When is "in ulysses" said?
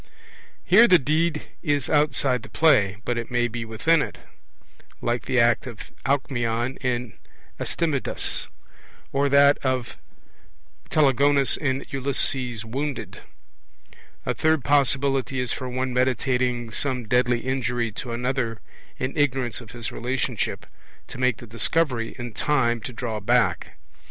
11.55-12.65